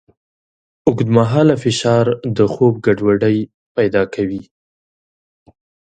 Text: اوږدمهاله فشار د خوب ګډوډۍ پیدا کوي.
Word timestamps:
اوږدمهاله 0.87 1.55
فشار 1.63 2.05
د 2.37 2.39
خوب 2.53 2.73
ګډوډۍ 2.85 3.37
پیدا 3.75 4.03
کوي. 4.15 4.43